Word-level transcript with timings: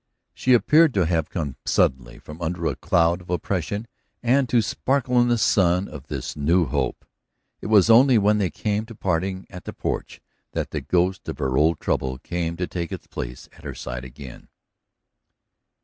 She 0.33 0.53
appeared 0.55 0.95
to 0.95 1.05
have 1.05 1.29
come 1.29 1.57
suddenly 1.63 2.17
from 2.17 2.41
under 2.41 2.65
a 2.65 2.75
cloud 2.75 3.21
of 3.21 3.29
oppression 3.29 3.85
and 4.23 4.49
to 4.49 4.59
sparkle 4.63 5.21
in 5.21 5.27
the 5.27 5.37
sun 5.37 5.87
of 5.87 6.07
this 6.07 6.35
new 6.35 6.65
hope. 6.65 7.05
It 7.61 7.67
was 7.67 7.87
only 7.87 8.17
when 8.17 8.39
they 8.39 8.49
came 8.49 8.87
to 8.87 8.95
parting 8.95 9.45
at 9.51 9.65
the 9.65 9.73
porch 9.73 10.19
that 10.53 10.71
the 10.71 10.81
ghost 10.81 11.29
of 11.29 11.37
her 11.37 11.55
old 11.55 11.79
trouble 11.79 12.17
came 12.17 12.57
to 12.57 12.65
take 12.65 12.91
its 12.91 13.05
place 13.05 13.47
at 13.51 13.63
her 13.63 13.75
side 13.75 14.03
again. 14.03 14.47